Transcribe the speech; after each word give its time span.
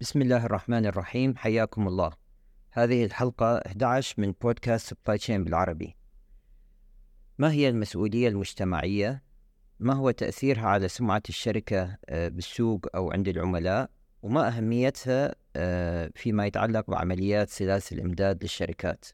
بسم 0.00 0.22
الله 0.22 0.46
الرحمن 0.46 0.86
الرحيم 0.86 1.36
حياكم 1.36 1.88
الله 1.88 2.12
هذه 2.70 3.04
الحلقة 3.04 3.58
11 3.58 4.14
من 4.18 4.32
بودكاست 4.32 4.88
Supply 4.88 5.18
Chain 5.18 5.44
بالعربي 5.44 5.96
ما 7.38 7.52
هي 7.52 7.68
المسؤولية 7.68 8.28
المجتمعية؟ 8.28 9.22
ما 9.80 9.94
هو 9.94 10.10
تأثيرها 10.10 10.66
على 10.66 10.88
سمعة 10.88 11.22
الشركة 11.28 11.98
آه، 12.08 12.28
بالسوق 12.28 12.86
أو 12.94 13.12
عند 13.12 13.28
العملاء؟ 13.28 13.90
وما 14.22 14.48
أهميتها 14.48 15.34
آه، 15.56 16.10
فيما 16.14 16.46
يتعلق 16.46 16.90
بعمليات 16.90 17.50
سلاسل 17.50 17.96
الإمداد 17.96 18.42
للشركات؟ 18.42 19.04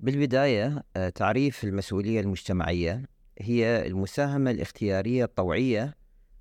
بالبداية 0.00 0.84
آه، 0.96 1.08
تعريف 1.08 1.64
المسؤولية 1.64 2.20
المجتمعية 2.20 3.13
هي 3.40 3.86
المساهمة 3.86 4.50
الاختيارية 4.50 5.24
الطوعية 5.24 5.94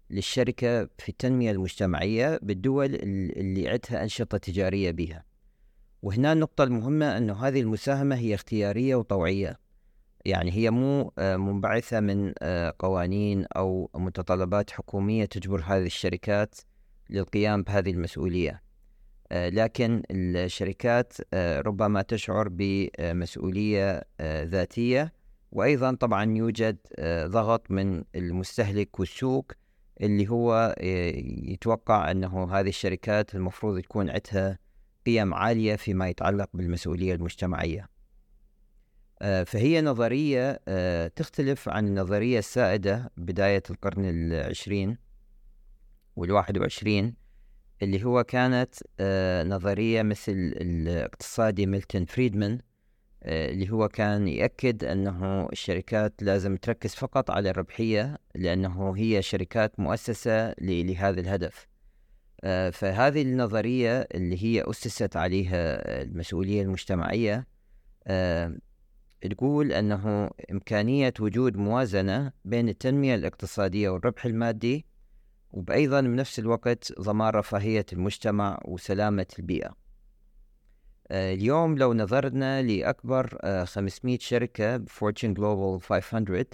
للشركة 0.10 0.90
في 0.98 1.10
التنمية 1.10 1.52
المجتمعية 1.52 2.40
بالدول 2.42 2.96
اللي 2.96 3.70
عندها 3.70 4.04
أنشطة 4.04 4.38
تجارية 4.38 4.92
بها. 4.92 5.24
وهنا 6.02 6.34
النقطة 6.34 6.64
المهمة 6.64 7.18
أنه 7.18 7.34
هذه 7.48 7.62
المساهمة 7.62 8.16
هي 8.16 8.36
اختيارية 8.36 8.96
وطوعية. 8.96 9.60
يعني 10.26 10.52
هي 10.52 10.72
مو 10.72 11.12
آه، 11.20 11.38
منبعثة 11.38 12.00
من 12.00 12.34
آه، 12.42 12.74
قوانين 12.80 13.46
أو 13.56 13.90
متطلبات 13.96 14.72
حكومية 14.72 15.26
تجبر 15.26 15.64
هذه 15.66 15.86
الشركات 15.86 16.56
للقيام 17.10 17.64
بهذه 17.64 17.92
المسؤولية. 17.92 18.64
آه، 19.32 19.50
لكن 19.50 20.04
الشركات 20.12 21.14
ربما 21.36 22.02
تشعر 22.02 22.48
بمسؤولية 22.52 24.04
ذاتية 24.22 25.14
وأيضا 25.54 25.96
طبعا 25.96 26.38
يوجد 26.38 26.78
ضغط 27.26 27.72
من 27.72 28.04
المستهلك 28.16 29.00
والسوق 29.00 29.52
اللي 30.02 30.30
هو 30.30 30.76
يتوقع 31.52 32.12
أنه 32.12 32.52
هذه 32.60 32.70
الشركات 32.70 33.36
المفروض 33.36 33.80
تكون 33.80 34.10
عندها 34.10 34.60
قيم 35.06 35.34
عالية 35.34 35.76
فيما 35.76 36.10
يتعلق 36.10 36.50
بالمسؤولية 36.54 37.16
المجتمعية. 37.16 37.94
آه، 39.22 39.44
فهي 39.44 39.82
نظرية 39.82 40.60
آه، 40.68 41.08
تختلف 41.08 41.70
عن 41.70 41.88
النظرية 41.88 42.40
السائدة 42.40 43.12
بداية 43.18 43.64
القرن 43.70 44.06
العشرين 44.06 44.98
والواحد 46.16 46.58
وعشرين 46.58 47.16
اللي 47.82 48.04
هو 48.04 48.24
كانت 48.24 48.76
آه، 49.00 49.44
نظرية 49.44 50.02
مثل 50.02 50.32
الاقتصادي 50.32 51.66
ميلتون 51.66 52.06
فريدمان 52.06 52.60
اللي 53.26 53.72
هو 53.72 53.90
كان 53.90 54.28
يأكد 54.28 54.84
أنه 54.84 55.50
الشركات 55.52 56.14
لازم 56.22 56.56
تركز 56.56 56.96
فقط 56.96 57.32
على 57.32 57.50
الربحية 57.50 58.18
لأنه 58.36 58.92
هي 58.98 59.22
شركات 59.22 59.80
مؤسسة 59.80 60.54
لهذا 60.62 61.20
الهدف. 61.22 61.68
فهذه 62.72 63.22
النظرية 63.22 64.08
اللي 64.16 64.44
هي 64.44 64.64
أسست 64.70 65.18
عليها 65.18 66.02
المسؤولية 66.02 66.62
المجتمعية 66.62 67.48
تقول 69.32 69.72
أنه 69.72 70.30
إمكانية 70.52 71.14
وجود 71.20 71.58
موازنة 71.58 72.32
بين 72.46 72.70
التنمية 72.70 73.16
الاقتصادية 73.16 73.90
والربح 73.90 74.26
المادي 74.26 74.86
وبأيضا 75.52 76.02
بنفس 76.02 76.40
الوقت 76.40 76.94
ضمان 77.02 77.30
رفاهية 77.30 77.86
المجتمع 77.94 78.60
وسلامة 78.66 79.26
البيئة. 79.40 79.68
آه، 79.68 79.76
اليوم 81.14 81.78
لو 81.78 81.94
نظرنا 81.94 82.62
لأكبر 82.62 83.38
500 83.66 84.16
آه، 84.16 84.20
شركة 84.20 84.78
ب 84.78 84.85
Fortune 84.85 85.34
Global 85.34 85.82
500 85.82 86.46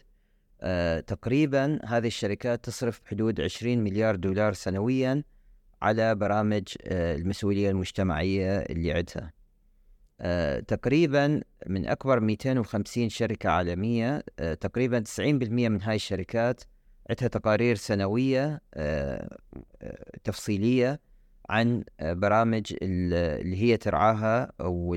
تقريبا 1.01 1.79
هذه 1.85 2.07
الشركات 2.07 2.65
تصرف 2.65 3.01
بحدود 3.05 3.41
20 3.41 3.77
مليار 3.83 4.15
دولار 4.15 4.53
سنويا 4.53 5.23
على 5.81 6.15
برامج 6.15 6.63
آه، 6.83 7.15
المسؤولية 7.15 7.69
المجتمعية 7.69 8.57
اللي 8.57 8.93
عندها. 8.93 9.33
آه، 10.21 10.59
تقريبا 10.59 11.41
من 11.67 11.87
أكبر 11.87 12.19
250 12.19 13.09
شركة 13.09 13.49
عالمية 13.49 14.23
آه، 14.39 14.53
تقريبا 14.53 14.99
90% 14.99 15.69
من 15.69 15.81
هاي 15.81 15.95
الشركات 15.95 16.61
عندها 17.09 17.27
تقارير 17.27 17.75
سنوية 17.75 18.61
آه، 18.73 19.37
تفصيلية. 20.23 20.99
عن 21.49 21.83
برامج 22.01 22.75
اللي 22.81 23.61
هي 23.61 23.77
ترعاها 23.77 24.51
أو 24.61 24.95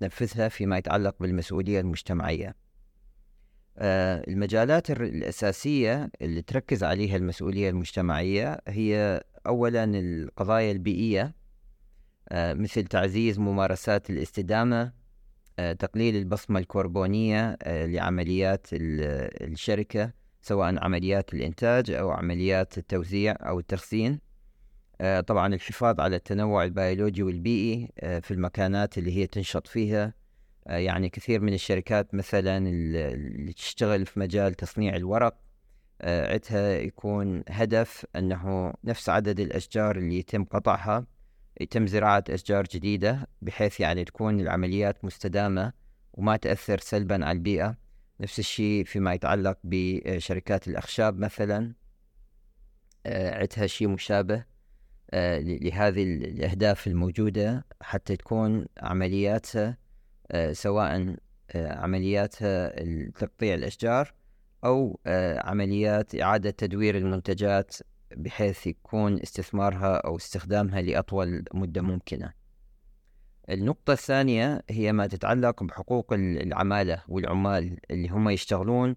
تنفذها 0.00 0.48
فيما 0.48 0.78
يتعلق 0.78 1.16
بالمسؤولية 1.20 1.80
المجتمعية. 1.80 2.54
المجالات 3.78 4.90
الأساسية 4.90 6.10
اللي 6.22 6.42
تركز 6.42 6.84
عليها 6.84 7.16
المسؤولية 7.16 7.70
المجتمعية 7.70 8.60
هي 8.68 9.22
أولا 9.46 9.84
القضايا 9.84 10.72
البيئية 10.72 11.34
آه، 12.28 12.54
مثل 12.54 12.84
تعزيز 12.84 13.38
ممارسات 13.38 14.10
الاستدامة 14.10 14.92
آه، 15.58 15.72
تقليل 15.72 16.16
البصمة 16.16 16.60
الكربونية 16.60 17.56
آه، 17.62 17.86
لعمليات 17.86 18.66
الشركة 18.72 20.12
سواء 20.40 20.84
عمليات 20.84 21.34
الإنتاج 21.34 21.90
أو 21.90 22.10
عمليات 22.10 22.78
التوزيع 22.78 23.36
أو 23.40 23.58
التخزين. 23.58 24.20
طبعا 25.26 25.54
الحفاظ 25.54 26.00
على 26.00 26.16
التنوع 26.16 26.64
البيولوجي 26.64 27.22
والبيئي 27.22 27.92
في 28.20 28.30
المكانات 28.30 28.98
اللي 28.98 29.16
هي 29.16 29.26
تنشط 29.26 29.66
فيها. 29.66 30.14
يعني 30.66 31.08
كثير 31.08 31.40
من 31.40 31.54
الشركات 31.54 32.14
مثلا 32.14 32.58
اللي 32.58 33.52
تشتغل 33.52 34.06
في 34.06 34.20
مجال 34.20 34.54
تصنيع 34.54 34.96
الورق 34.96 35.36
عندها 36.04 36.78
يكون 36.78 37.42
هدف 37.48 38.06
أنه 38.16 38.72
نفس 38.84 39.08
عدد 39.08 39.40
الأشجار 39.40 39.96
اللي 39.96 40.18
يتم 40.18 40.44
قطعها 40.44 41.06
يتم 41.60 41.86
زراعة 41.86 42.24
أشجار 42.30 42.64
جديدة 42.64 43.28
بحيث 43.42 43.80
يعني 43.80 44.04
تكون 44.04 44.40
العمليات 44.40 45.04
مستدامة 45.04 45.72
وما 46.12 46.36
تأثر 46.36 46.78
سلبا 46.78 47.14
على 47.14 47.36
البيئة. 47.36 47.76
نفس 48.20 48.38
الشيء 48.38 48.84
فيما 48.84 49.14
يتعلق 49.14 49.58
بشركات 49.64 50.68
الأخشاب 50.68 51.18
مثلا. 51.18 51.74
آه، 53.06 53.40
عندها 53.40 53.66
شيء 53.66 53.88
مشابه. 53.88 54.34
آه، 54.34 54.44
لهذه 55.14 56.02
الأهداف 56.02 56.86
الموجودة 56.86 57.64
حتى 57.82 58.16
تكون 58.16 58.66
عملياتها 58.78 59.78
آه، 60.30 60.52
سواء 60.52 61.16
عملياتها 61.54 62.72
تقطيع 63.10 63.54
الأشجار 63.54 64.14
أو 64.64 65.00
عمليات 65.44 66.20
إعادة 66.20 66.50
تدوير 66.50 66.96
المنتجات 66.96 67.76
بحيث 68.16 68.66
يكون 68.66 69.20
استثمارها 69.20 69.96
أو 69.96 70.16
استخدامها 70.16 70.82
لأطول 70.82 71.44
مدة 71.54 71.82
ممكنة. 71.82 72.32
النقطة 73.50 73.92
الثانية 73.92 74.62
هي 74.70 74.92
ما 74.92 75.06
تتعلق 75.06 75.62
بحقوق 75.62 76.12
العمالة 76.12 77.02
والعمال 77.08 77.76
اللي 77.90 78.08
هم 78.08 78.28
يشتغلون 78.28 78.96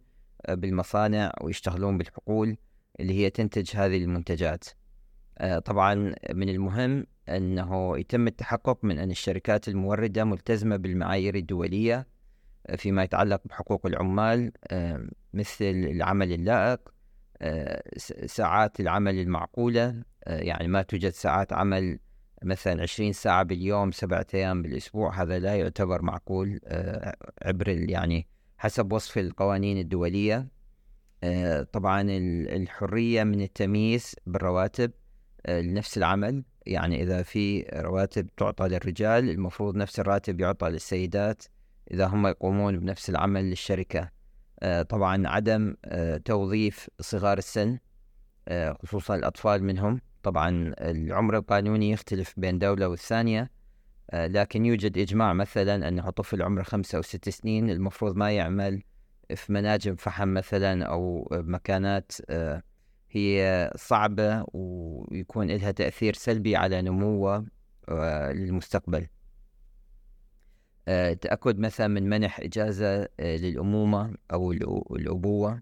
بالمصانع 0.50 1.32
ويشتغلون 1.42 1.98
بالحقول 1.98 2.58
اللي 3.00 3.14
هي 3.14 3.30
تنتج 3.30 3.76
هذه 3.76 3.98
المنتجات. 3.98 4.66
آه، 4.66 4.85
طبعا 5.66 6.16
من 6.34 6.50
المهم 6.50 7.06
أنه 7.30 7.98
يتم 7.98 8.28
التحقق 8.28 8.86
من 8.86 9.00
أن 9.00 9.12
الشركات 9.12 9.68
الموردة 9.68 10.24
ملتزمة 10.24 10.76
بالمعايير 10.76 11.36
الدولية 11.36 12.08
آه، 12.68 12.76
فيما 12.76 13.04
يتعلق 13.04 13.42
بحقوق 13.46 13.86
العمال 13.86 14.52
آه، 14.68 15.08
مثل 15.34 15.66
العمل 15.66 16.34
اللائق 16.34 16.80
آه، 17.42 17.84
ساعات 18.26 18.80
العمل 18.80 19.20
المعقولة 19.20 20.04
آه، 20.24 20.40
يعني 20.40 20.68
ما 20.68 20.82
توجد 20.82 21.10
ساعات 21.10 21.54
عمل 21.54 22.00
مثلا 22.44 22.82
عشرين 22.82 23.14
ساعة 23.14 23.44
باليوم 23.44 23.92
سبعة 23.92 24.28
أيام 24.34 24.62
بالأسبوع 24.62 25.22
هذا 25.22 25.40
لا 25.40 25.56
يعتبر 25.56 26.02
معقول 26.02 26.60
آه، 26.66 27.16
عبر 27.42 27.68
يعني 27.70 28.28
حسب 28.58 28.92
وصف 28.92 29.18
القوانين 29.18 29.78
الدولية. 29.78 30.56
طبعا 31.72 32.02
الحرية 32.50 33.24
من 33.24 33.42
التمييز 33.42 34.16
بالرواتب 34.26 34.92
لنفس 35.50 35.98
العمل. 35.98 36.44
يعني 36.66 37.04
إذا 37.04 37.24
في 37.24 37.62
رواتب 37.74 38.30
تعطى 38.38 38.68
للرجال 38.68 39.30
المفروض 39.30 39.76
نفس 39.76 40.00
الراتب 40.00 40.42
يعطى 40.42 40.70
للسيدات 40.70 41.44
إذا 41.92 42.06
هم 42.06 42.28
يقومون 42.28 42.80
بنفس 42.80 43.10
العمل 43.10 43.50
للشركة. 43.50 44.10
آه، 44.60 44.82
طبعا 44.82 45.28
عدم 45.28 45.76
آه، 45.86 46.18
توظيف 46.18 46.90
صغار 47.00 47.38
السن 47.38 47.78
آه، 48.48 48.78
خصوصا 48.84 49.16
الأطفال 49.16 49.64
منهم. 49.64 50.02
طبعا 50.24 50.74
العمر 50.80 51.38
القانوني 51.38 51.92
يختلف 51.92 52.34
بين 52.38 52.60
دولة 52.60 52.88
والثانية 52.88 53.52
لكن 54.14 54.66
يوجد 54.66 54.98
إجماع 54.98 55.34
مثلا 55.34 55.88
أنه 55.88 56.10
طفل 56.10 56.42
عمره 56.42 56.64
خمسة 56.64 56.96
أو 56.96 57.02
ست 57.02 57.30
سنين 57.30 57.70
المفروض 57.70 58.16
ما 58.16 58.32
يعمل 58.32 58.84
في 59.36 59.54
مناجم 59.54 59.96
فحم 59.96 60.28
مثلا 60.28 60.86
أو 60.86 61.28
مكانات 61.32 62.12
هي 63.16 63.72
صعبة 63.76 64.46
ويكون 64.54 65.52
لها 65.52 65.72
تأثير 65.72 66.14
سلبي 66.14 66.56
على 66.56 66.82
نموه 66.82 67.46
للمستقبل. 68.32 69.08
آه، 70.88 71.14
تأكد 71.14 71.60
مثلا 71.60 71.88
من 71.88 72.10
منح 72.10 72.40
إجازة 72.40 73.10
آه، 73.20 73.36
للأمومة 73.38 74.16
أو 74.34 74.52
الأبوة 74.96 75.62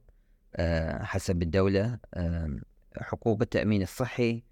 آه، 0.55 1.03
حسب 1.03 1.41
الدولة. 1.41 1.99
حقوق 2.97 3.41
التأمين 3.41 3.81
الصحي. 3.81 4.43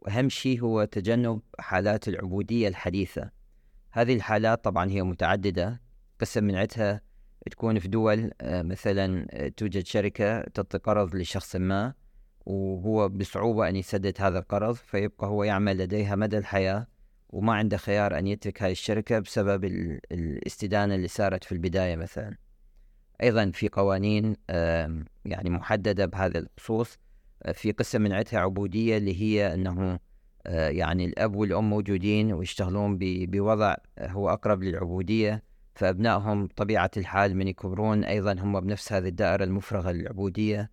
وأهم 0.00 0.28
شيء 0.28 0.60
هو 0.60 0.84
تجنب 0.84 1.40
حالات 1.58 2.08
العبودية 2.08 2.68
الحديثة. 2.68 3.30
هذه 3.90 4.14
الحالات 4.14 4.64
طبعا 4.64 4.90
هي 4.90 5.02
متعددة. 5.02 5.82
قسم 6.20 6.44
من 6.44 6.56
عدها 6.56 7.00
تكون 7.50 7.78
في 7.78 7.88
دول 7.88 8.30
آه، 8.40 8.62
مثلا 8.62 9.26
توجد 9.56 9.86
شركة 9.86 10.40
تعطي 10.40 10.78
قرض 10.78 11.16
لشخص 11.16 11.56
ما 11.56 11.94
وهو 12.46 13.08
بصعوبة 13.08 13.68
أن 13.68 13.76
يسدد 13.76 14.14
هذا 14.20 14.38
القرض 14.38 14.74
فيبقى 14.74 15.26
هو 15.26 15.44
يعمل 15.44 15.78
لديها 15.78 16.16
مدى 16.16 16.38
الحياة 16.38 16.86
وما 17.30 17.54
عنده 17.54 17.76
خيار 17.76 18.18
أن 18.18 18.26
يترك 18.26 18.62
هذه 18.62 18.72
الشركة 18.72 19.18
بسبب 19.18 19.64
الاستدانة 20.12 20.94
اللي 20.94 21.08
صارت 21.08 21.44
في 21.44 21.52
البداية 21.52 21.96
مثلا. 21.96 22.36
أيضا 23.22 23.50
في 23.50 23.68
قوانين 23.68 24.36
يعني 25.24 25.50
محددة 25.50 26.06
بهذا 26.06 26.38
الخصوص 26.38 26.98
آه، 27.42 27.52
في 27.52 27.72
قسم 27.72 28.02
من 28.02 28.12
عدها 28.12 28.40
عبودية 28.40 28.96
اللي 28.96 29.22
هي 29.22 29.54
أنه 29.54 29.98
آه، 30.46 30.68
يعني 30.68 31.04
الأب 31.04 31.36
والأم 31.36 31.70
موجودين 31.70 32.32
ويشتغلون 32.32 32.98
بوضع 33.00 33.74
هو 33.98 34.30
أقرب 34.30 34.62
للعبودية 34.62 35.42
فأبنائهم 35.74 36.46
طبيعة 36.56 36.90
الحال 36.96 37.36
من 37.36 37.48
يكبرون 37.48 38.04
أيضا 38.04 38.32
هم 38.32 38.60
بنفس 38.60 38.92
هذه 38.92 39.08
الدائرة 39.08 39.44
المفرغة 39.44 39.90
للعبودية. 39.90 40.70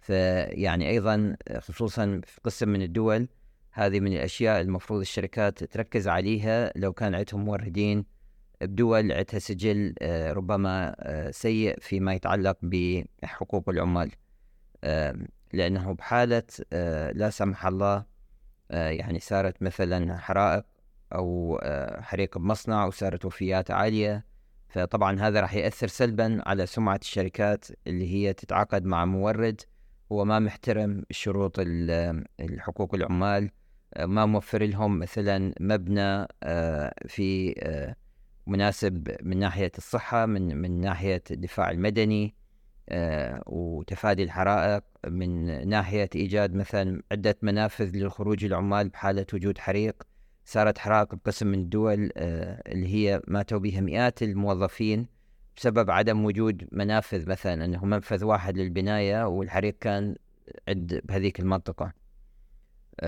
فيعني 0.00 0.88
أيضا 0.90 1.36
خصوصا 1.58 2.20
في 2.24 2.40
قسم 2.44 2.68
من 2.68 2.82
الدول 2.82 3.28
هذه 3.72 4.00
من 4.00 4.12
الأشياء 4.12 4.60
المفروض 4.60 5.00
الشركات 5.00 5.64
تركز 5.64 6.08
عليها 6.08 6.72
لو 6.76 6.92
كان 6.92 7.14
عندهم 7.14 7.44
موردين 7.44 8.04
بدول 8.60 9.12
عندها 9.12 9.38
سجل 9.38 9.94
آه، 10.02 10.32
ربما 10.32 10.96
آه، 10.98 11.30
سيء 11.30 11.80
فيما 11.80 12.14
يتعلق 12.14 12.58
بحقوق 12.62 13.68
العمال. 13.68 14.10
لأنه 15.52 15.92
بحالة 15.92 16.42
آه، 16.72 17.12
لا 17.12 17.30
سمح 17.30 17.66
الله 17.66 18.04
يعني 18.70 19.20
صارت 19.20 19.62
مثلا 19.62 20.16
حرائق 20.16 20.64
أو 21.12 21.60
حريق 22.00 22.38
بمصنع 22.38 22.84
وصارت 22.84 23.24
وفيات 23.24 23.70
عالية. 23.70 24.29
فطبعا 24.70 25.20
هذا 25.20 25.40
راح 25.40 25.54
يأثر 25.54 25.88
سلبا 25.88 26.42
على 26.46 26.66
سمعة 26.66 27.00
الشركات 27.02 27.66
اللي 27.86 28.14
هي 28.14 28.32
تتعاقد 28.32 28.84
مع 28.84 29.04
مورد 29.04 29.60
هو 30.12 30.24
ما 30.24 30.38
محترم 30.38 31.04
شروط 31.10 31.56
الحقوق 32.40 32.94
العمال 32.94 33.50
ما 33.98 34.26
موفر 34.26 34.62
لهم 34.62 34.98
مثلا 34.98 35.54
مبنى 35.60 36.26
آه، 36.42 36.94
في 37.06 37.54
آه، 37.58 37.96
مناسب 38.46 39.16
من 39.22 39.38
ناحية 39.38 39.72
الصحة 39.78 40.26
من 40.26 40.56
من 40.56 40.80
ناحية 40.80 41.22
الدفاع 41.30 41.70
المدني 41.70 42.34
آه، 42.88 43.42
وتفادي 43.46 44.22
الحرائق 44.22 44.84
من 45.06 45.68
ناحية 45.68 46.08
إيجاد 46.14 46.54
مثلا 46.54 47.02
عدة 47.12 47.36
منافذ 47.42 47.96
للخروج 47.96 48.44
العمال 48.44 48.88
بحالة 48.88 49.26
وجود 49.34 49.58
حريق. 49.58 50.02
صارت 50.44 50.78
حرائق 50.78 51.14
بقسم 51.14 51.46
من 51.46 51.58
الدول 51.58 52.10
اللي 52.16 52.94
هي 52.94 53.20
ماتوا 53.28 53.58
بها 53.58 53.80
مئات 53.80 54.22
الموظفين 54.22 55.06
بسبب 55.56 55.90
عدم 55.90 56.24
وجود 56.24 56.68
منافذ 56.72 57.30
مثلا 57.30 57.64
إنه 57.64 57.84
منفذ 57.84 58.24
واحد 58.24 58.58
للبناية 58.58 59.26
والحريق 59.26 59.78
كان 59.80 60.16
عند 60.68 61.00
بهذيك 61.04 61.40
المنطقة. 61.40 61.92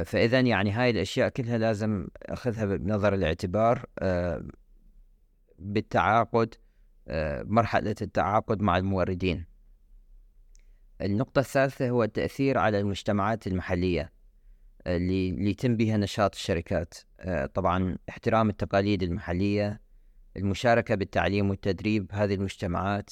فاذا 0.05 0.41
يعني 0.41 0.71
هاي 0.71 0.91
الأشياء 0.91 1.29
كلها 1.29 1.59
لازم 1.59 2.07
أخذها 2.23 2.65
بنظر 2.65 3.15
الاعتبار 3.15 3.87
آه، 3.99 4.45
بالتعاقد 5.59 6.55
آه، 7.09 7.43
مرحلة 7.43 7.95
التعاقد 8.03 8.63
مع 8.63 8.77
الموردين. 8.77 9.47
النقطة 11.01 11.39
الثالثة 11.39 11.91
هو 11.91 12.05
التأثير 12.05 12.59
على 12.59 12.81
المجتمعات 12.81 13.47
المحلية. 13.47 14.13
اللي, 14.87 15.31
اللي 15.31 15.51
يتم 15.51 15.77
بها 15.77 15.97
نشاط 15.97 16.35
الشركات. 16.35 16.95
آه، 17.21 17.47
طبعا 17.47 17.97
احترام 18.09 18.49
التقاليد 18.51 19.03
المحلية 19.03 19.81
المشاركة 20.37 20.95
بالتعليم 20.95 21.51
والتدريب 21.51 22.11
هذه 22.13 22.35
المجتمعات 22.35 23.11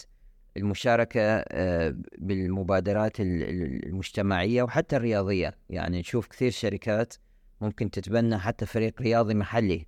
المشاركة 0.56 1.20
آه، 1.22 1.96
بالمبادرات 2.19 3.20
المجتمعية 3.20 4.62
وحتى 4.62 4.96
الرياضية. 4.96 5.58
يعني 5.69 6.00
نشوف 6.00 6.26
كثير 6.26 6.50
شركات 6.50 7.14
ممكن 7.61 7.90
تتبنى 7.90 8.38
حتى 8.38 8.66
فريق 8.66 9.02
رياضي 9.02 9.34
محلي 9.34 9.87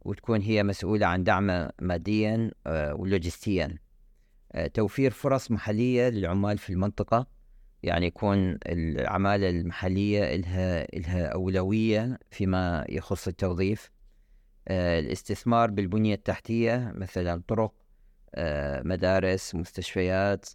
وتكون 0.00 0.40
هي 0.40 0.62
مسؤولة 0.62 1.06
عن 1.06 1.24
دعمه 1.24 1.70
ماديا 1.80 2.50
آه، 2.66 2.94
ولوجستيا. 2.94 3.78
توفير 4.74 5.10
فرص 5.10 5.50
محلية 5.50 6.08
للعمال 6.08 6.58
في 6.58 6.70
المنطقة. 6.70 7.26
يعني 7.82 8.06
يكون 8.06 8.58
العمالة 8.66 9.50
المحلية 9.50 10.34
إلها, 10.34 10.96
إلها 10.96 11.26
أولوية 11.26 12.18
فيما 12.30 12.84
يخص 12.88 13.28
التوظيف. 13.28 13.90
الاستثمار 14.68 15.70
بالبنية 15.70 16.14
التحتية 16.14 16.92
مثلا 16.94 17.42
طرق 17.48 17.74
آه، 18.34 18.82
مدارس 18.82 19.54
مستشفيات 19.54 20.48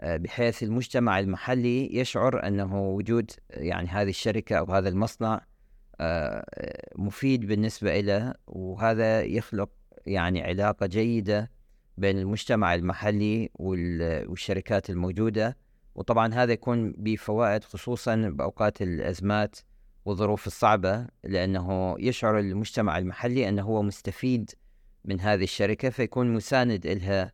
آه، 0.00 0.16
بحيث 0.16 0.62
المجتمع 0.62 1.18
المحلي 1.18 1.96
يشعر 1.96 2.46
أنه 2.46 2.80
وجود 2.80 3.30
يعني 3.50 3.88
هذه 3.88 4.08
الشركة 4.08 4.56
أو 4.56 4.72
هذا 4.72 4.88
المصنع 4.88 5.40
آه، 6.00 6.44
مفيد 6.96 7.46
بالنسبة 7.46 8.00
له 8.00 8.34
وهذا 8.46 9.22
يخلق 9.22 9.70
يعني 10.06 10.42
علاقة 10.42 10.86
جيدة 10.86 11.50
بين 11.98 12.18
المجتمع 12.18 12.74
المحلي 12.74 13.50
والشركات 13.54 14.90
الموجودة. 14.90 15.56
وطبعا 15.94 16.34
هذا 16.34 16.52
يكون 16.52 16.92
بفوائد 16.98 17.64
خصوصا 17.64 18.16
بأوقات 18.16 18.82
الأزمات 18.82 19.56
والظروف 20.04 20.46
الصعبة 20.46 21.06
لأنه 21.24 21.96
يشعر 21.98 22.38
المجتمع 22.38 22.98
المحلي 22.98 23.48
أنه 23.48 23.62
هو 23.62 23.82
مستفيد 23.82 24.50
من 25.04 25.20
هذه 25.20 25.42
الشركة 25.42 25.90
فيكون 25.90 26.34
مساند 26.34 26.86
إلها 26.86 27.32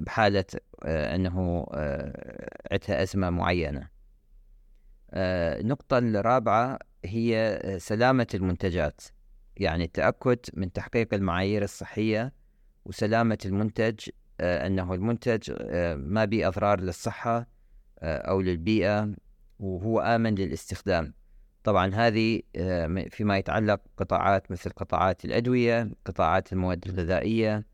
بحالة 0.00 0.44
آه، 0.84 1.14
أنه 1.14 1.66
آه، 1.74 2.50
عندها 2.72 3.02
أزمة 3.02 3.30
معينة. 3.30 3.88
آه، 5.10 5.60
النقطة 5.60 5.98
الرابعة 5.98 6.78
هي 7.04 7.60
سلامة 7.80 8.26
المنتجات 8.34 9.00
يعني 9.56 9.84
التأكد 9.84 10.38
من 10.54 10.72
تحقيق 10.72 11.14
المعايير 11.14 11.62
الصحية 11.62 12.32
وسلامة 12.84 13.38
المنتج 13.44 14.08
أنه 14.40 14.94
المنتج 14.94 15.52
ما 15.96 16.24
بي 16.24 16.46
أضرار 16.46 16.80
للصحة 16.80 17.46
أو 18.02 18.40
للبيئة 18.40 19.14
وهو 19.58 20.00
آمن 20.00 20.34
للاستخدام. 20.34 21.14
طبعا 21.66 21.94
هذه 21.94 22.42
آه، 22.56 23.06
فيما 23.10 23.38
يتعلق 23.38 23.80
قطاعات 23.96 24.50
مثل 24.50 24.70
قطاعات 24.70 25.24
الأدوية 25.24 25.90
قطاعات 26.04 26.52
المواد 26.52 26.88
الغذائية 26.88 27.66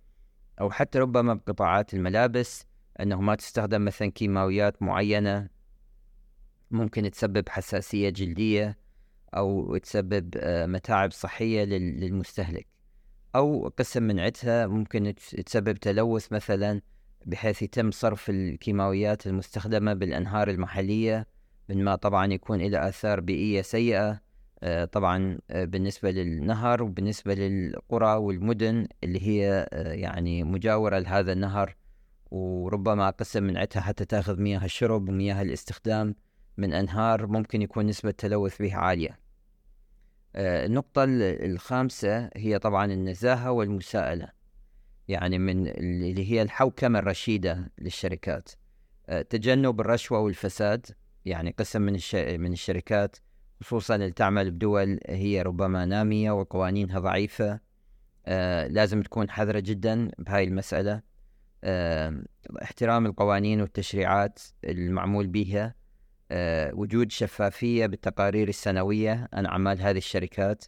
أو 0.60 0.70
حتى 0.70 0.98
ربما 0.98 1.34
بقطاعات 1.34 1.94
الملابس 1.94 2.66
أنه 3.00 3.20
ما 3.20 3.34
تستخدم 3.34 3.84
مثلا 3.84 4.10
كيماويات 4.10 4.82
معينة 4.82 5.48
ممكن 6.70 7.10
تسبب 7.10 7.48
حساسية 7.48 8.10
جلدية 8.10 8.78
أو 9.34 9.76
تسبب 9.76 10.34
آه، 10.36 10.66
متاعب 10.66 11.12
صحية 11.12 11.64
للمستهلك. 11.64 12.66
أو 13.34 13.68
قسم 13.78 14.02
من 14.02 14.20
عدها 14.20 14.66
ممكن 14.66 15.14
تسبب 15.46 15.76
تلوث 15.76 16.32
مثلا 16.32 16.80
بحيث 17.26 17.62
يتم 17.62 17.90
صرف 17.90 18.30
الكيماويات 18.30 19.26
المستخدمة 19.26 19.94
بالأنهار 19.94 20.50
المحلية 20.50 21.26
من 21.68 21.84
ما 21.84 21.94
طبعا 21.94 22.32
يكون 22.32 22.60
له 22.62 22.88
آثار 22.88 23.20
بيئية 23.20 23.62
سيئة 23.62 24.20
آه، 24.64 24.84
طبعا 24.84 25.38
آه، 25.50 25.64
بالنسبة 25.64 26.10
للنهر 26.10 26.82
وبالنسبة 26.82 27.34
للقرى 27.34 28.16
والمدن 28.16 28.86
اللي 29.04 29.26
هي 29.28 29.68
آه، 29.72 29.92
يعني 29.92 30.44
مجاورة 30.44 30.98
لهذا 30.98 31.32
النهر. 31.32 31.76
وربما 32.30 33.10
قسم 33.10 33.42
من 33.42 33.56
عدها 33.56 33.82
حتى 33.82 34.04
تأخذ 34.04 34.40
مياه 34.40 34.64
الشرب 34.64 35.08
ومياه 35.08 35.42
الاستخدام 35.42 36.14
من 36.56 36.72
أنهار 36.72 37.26
ممكن 37.26 37.62
يكون 37.62 37.86
نسبة 37.86 38.10
التلوث 38.10 38.62
بها 38.62 38.76
عالية. 38.76 39.21
النقطة 40.36 41.04
الخامسة 41.18 42.30
هي 42.36 42.58
طبعا 42.58 42.92
النزاهة 42.92 43.50
والمساءلة 43.50 44.28
يعني 45.08 45.38
من 45.38 45.66
اللي 45.66 46.30
هي 46.32 46.42
الحوكمة 46.42 46.98
الرشيدة 46.98 47.72
للشركات. 47.78 48.50
تجنب 49.30 49.80
الرشوة 49.80 50.18
والفساد 50.18 50.86
يعني 51.24 51.54
قسم 51.58 51.82
من. 51.82 51.98
من 52.14 52.52
الشركات 52.52 53.16
خصوصا 53.60 53.94
اللي 53.94 54.10
تعمل 54.10 54.50
بدول 54.50 55.00
هي 55.08 55.42
ربما 55.42 55.84
نامية 55.84 56.30
وقوانينها 56.30 56.98
ضعيفة. 56.98 57.60
آه 58.26 58.66
لازم 58.66 59.02
تكون 59.02 59.30
حذرة 59.30 59.60
جدا 59.60 60.10
بهاي 60.18 60.44
المسألة. 60.44 61.02
آه 61.64 62.22
احترام 62.62 63.06
القوانين 63.06 63.60
والتشريعات 63.60 64.38
المعمول 64.64 65.26
بها 65.26 65.64
آه 65.64 65.74
وجود 66.72 67.12
شفافية 67.12 67.86
بالتقارير 67.86 68.48
السنوية 68.48 69.28
عن 69.32 69.46
أعمال 69.46 69.80
هذه 69.80 69.98
الشركات 69.98 70.64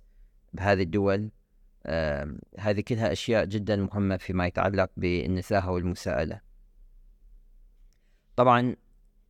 بهذه 0.52 0.82
الدول. 0.82 1.30
آه 1.86 2.34
هذه 2.58 2.80
كلها 2.80 3.12
أشياء 3.12 3.44
جدا 3.44 3.76
مهمة 3.76 4.16
فيما 4.16 4.46
يتعلق 4.46 4.90
بالنزاهة 4.96 5.70
والمساءلة. 5.70 6.40
طبعا 8.36 8.76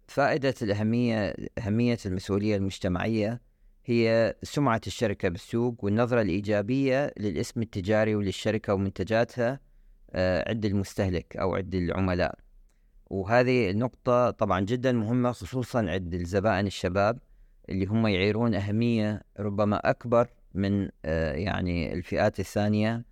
فائدة 0.09 0.55
الأهمية 0.63 1.37
أهمية 1.59 1.99
المسؤولية 2.07 2.57
المجتمعية 2.57 3.41
هي 3.87 4.35
سمعة 4.43 4.81
الشركة 4.87 5.29
بالسوق 5.29 5.85
والنظرة 5.85 6.23
الإيجابية 6.23 7.15
للاسم 7.19 7.63
التجاري 7.63 8.15
وللشركة 8.15 8.75
ومنتجاتها 8.75 9.61
آه، 10.11 10.49
عند 10.49 10.65
المستهلك 10.65 11.37
أو 11.37 11.55
عند 11.55 11.75
العملاء. 11.75 12.39
وهذه 13.07 13.71
النقطة 13.71 14.31
طبعا 14.31 14.61
جدا 14.61 14.93
مهمة 14.93 15.33
خصوصا 15.33 15.79
عند 15.91 16.15
الزبائن 16.15 16.67
الشباب 16.67 17.19
اللي 17.69 17.87
هم 17.87 18.07
يعيرون 18.07 18.55
أهمية 18.55 19.23
ربما 19.41 19.91
أكبر 19.91 20.29
من 20.55 20.89
آه، 21.05 21.33
يعني 21.33 21.93
الفئات 21.93 22.41
الثانية 22.41 23.05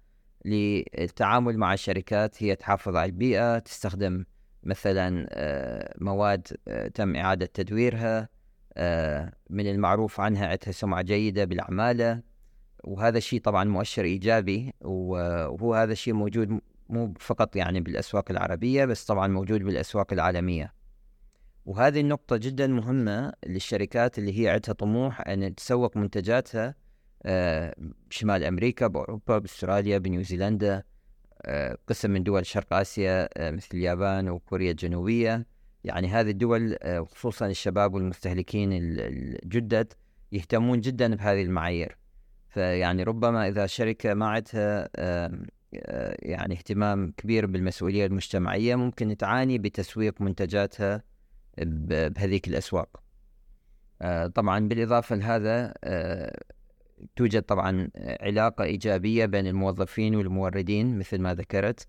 للتعامل 0.44 1.58
مع 1.58 1.74
شركات 1.74 2.42
هي 2.42 2.56
تحافظ 2.56 2.96
على 2.96 3.06
البيئة 3.06 3.58
تستخدم 3.58 4.24
مثلا 4.62 5.26
آه، 5.30 5.94
مواد 6.00 6.46
تم 6.94 7.16
إعادة 7.16 7.46
تدويرها 7.46 8.28
من 9.50 9.66
المعروف 9.66 10.20
عنها 10.20 10.46
عندها 10.46 10.72
سمعة 10.72 11.02
جيدة 11.02 11.44
بالعمالة 11.44 12.22
وهذا 12.84 13.18
الشيء 13.18 13.40
طبعا 13.40 13.64
مؤشر 13.64 14.04
إيجابي 14.04 14.74
وهو 14.80 15.74
هذا 15.74 15.92
الشيء 15.92 16.14
موجود 16.14 16.60
مو 16.88 17.14
فقط 17.20 17.56
يعني 17.56 17.80
بالأسواق 17.80 18.30
العربية 18.30 18.84
بس 18.84 19.04
طبعا 19.04 19.28
موجود 19.28 19.62
بالأسواق 19.62 20.12
العالمية. 20.12 20.72
وهذه 21.66 22.00
النقطة 22.00 22.36
جدا 22.36 22.66
مهمة 22.66 23.32
للشركات 23.46 24.18
اللي 24.18 24.40
هي 24.40 24.48
عندها 24.48 24.74
طموح 24.74 25.28
أن 25.28 25.54
تسوق 25.54 25.96
منتجاتها 25.96 26.74
آه، 27.22 27.74
بشمال 28.10 28.44
أمريكا 28.44 28.86
بأوروبا 28.86 29.38
بأستراليا 29.38 29.98
بنيوزيلندا 29.98 30.82
آه، 31.42 31.78
قسم 31.86 32.10
من 32.10 32.22
دول 32.22 32.46
شرق 32.46 32.74
آسيا 32.74 33.28
آه، 33.36 33.50
مثل 33.50 33.68
اليابان 33.74 34.28
وكوريا 34.28 34.70
الجنوبية. 34.70 35.46
يعني 35.84 36.08
هذه 36.08 36.30
الدول 36.30 36.76
خصوصا 37.10 37.46
الشباب 37.46 37.94
والمستهلكين 37.94 38.68
الجدد 38.72 39.92
يهتمون 40.32 40.80
جدا 40.80 41.14
بهذه 41.14 41.42
المعايير. 41.42 41.98
فيعني 42.48 43.02
ربما 43.02 43.48
إذا 43.48 43.66
شركة 43.66 44.14
ما 44.14 44.26
عندها 44.26 44.88
يعني 46.22 46.54
اهتمام 46.54 47.12
كبير 47.16 47.46
بالمسؤولية 47.46 48.06
المجتمعية 48.06 48.74
ممكن 48.74 49.16
تعاني 49.16 49.58
بتسويق 49.58 50.20
منتجاتها 50.20 51.02
بهذيك 51.58 52.48
الأسواق. 52.48 53.02
آه، 54.02 54.26
طبعا 54.26 54.68
بالإضافة 54.68 55.16
لهذا 55.16 55.74
آه، 55.84 56.36
توجد 57.16 57.42
طبعا 57.42 57.88
علاقة 58.20 58.64
إيجابية 58.64 59.26
بين 59.26 59.46
الموظفين 59.46 60.16
والموردين 60.16 60.98
مثل 60.98 61.18
ما 61.18 61.34
ذكرت 61.34 61.88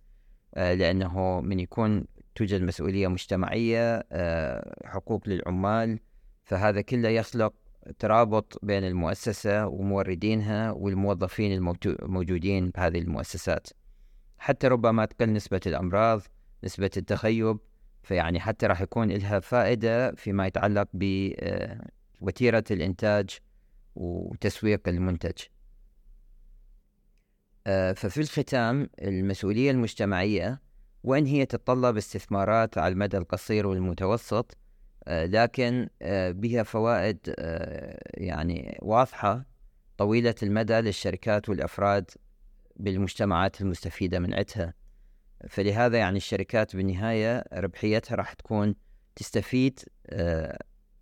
آه، 0.55 0.73
لأنه 0.73 1.41
من 1.41 1.59
يكون 1.59 2.05
توجد 2.35 2.61
مسؤولية 2.61 3.07
مجتمعية 3.07 4.05
حقوق 4.85 5.29
للعمال 5.29 5.99
فهذا 6.43 6.81
كله 6.81 7.09
يخلق 7.09 7.53
ترابط 7.99 8.59
بين 8.65 8.83
المؤسسة 8.83 9.67
وموردينها 9.67 10.71
والموظفين 10.71 11.51
الموجودين 11.85 12.69
بهذه 12.69 12.99
المؤسسات. 12.99 13.67
حتى 14.37 14.67
ربما 14.67 15.05
تقل 15.05 15.33
نسبة 15.33 15.61
الأمراض 15.65 16.21
نسبة 16.63 16.91
التخيب 16.97 17.57
فيعني 18.03 18.39
حتى 18.39 18.65
راح 18.65 18.81
يكون 18.81 19.11
لها 19.11 19.39
فائدة 19.39 20.11
فيما 20.11 20.47
يتعلق 20.47 20.87
بوتيرة 20.93 22.63
الإنتاج 22.71 23.29
وتسويق 23.95 24.87
المنتج. 24.87 25.43
آه، 27.67 27.93
ففي 27.93 28.21
الختام 28.21 28.89
المسؤولية 28.99 29.71
المجتمعية 29.71 30.61
وإن 31.03 31.25
هي 31.25 31.45
تتطلب 31.45 31.97
استثمارات 31.97 32.77
على 32.77 32.91
المدى 32.91 33.17
القصير 33.17 33.67
والمتوسط 33.67 34.51
آه، 34.51 34.62
لكن 35.07 35.89
آه، 36.01 36.31
بها 36.31 36.63
فوائد 36.63 37.17
آه، 37.39 37.99
يعني 38.13 38.77
واضحة 38.81 39.45
طويلة 39.97 40.35
المدى 40.43 40.73
للشركات 40.73 41.49
والأفراد 41.49 42.11
بالمجتمعات 42.75 43.61
المستفيدة 43.61 44.19
من 44.19 44.33
عدها. 44.33 44.73
فلهذا 45.49 45.97
يعني 45.97 46.17
الشركات 46.17 46.75
بالنهاية 46.75 47.43
ربحيتها 47.53 48.15
راح 48.15 48.33
تكون 48.33 48.75
تستفيد 49.15 49.79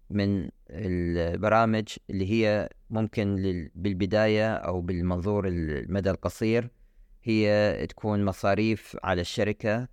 من 0.09 0.49
البرامج 0.69 1.87
اللي 2.09 2.31
هي 2.31 2.69
ممكن 2.89 3.35
بالبداية 3.75 4.53
أو 4.53 4.81
بالمنظور 4.81 5.47
المدى 5.47 6.09
القصير 6.09 6.69
هي 7.23 7.87
تكون 7.89 8.25
مصاريف 8.25 8.97
على 9.03 9.21
الشركة 9.21 9.87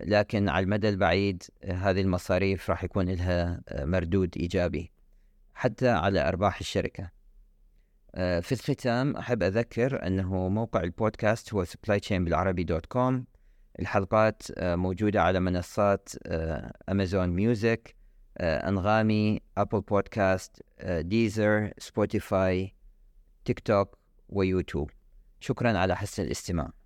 لكن 0.00 0.48
على 0.48 0.64
المدى 0.64 0.88
البعيد 0.88 1.42
هذه 1.64 2.00
المصاريف 2.00 2.70
راح 2.70 2.84
يكون 2.84 3.10
لها 3.10 3.62
مردود 3.72 4.36
إيجابي 4.36 4.92
حتى 5.54 5.88
على 5.88 6.28
أرباح 6.28 6.58
الشركة. 6.60 7.10
آه، 8.14 8.40
في 8.40 8.52
الختام 8.52 9.16
أحب 9.16 9.42
أذكر 9.42 10.06
أنه 10.06 10.48
موقع 10.48 10.80
البودكاست 10.80 11.54
هو 11.54 11.64
supplychainbilarabi.com 11.64 13.14
الحلقات 13.80 14.42
آه، 14.58 14.76
موجودة 14.76 15.22
على 15.22 15.40
منصات 15.40 16.08
Amazon 16.88 17.28
Music 17.28 17.94
أنغامي 18.40 19.40
Apple 19.58 19.80
Podcasts 19.80 20.62
Deezer 20.86 21.72
Spotify 21.78 22.74
TikTok 23.44 23.60
و 23.60 23.98
YouTube. 24.28 24.90
شكرا 25.40 25.78
على 25.78 25.96
حسن 25.96 26.22
الاستماع. 26.22 26.81